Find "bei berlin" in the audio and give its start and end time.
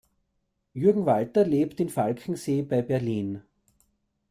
2.63-3.43